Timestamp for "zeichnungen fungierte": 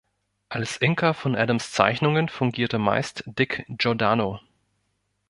1.73-2.79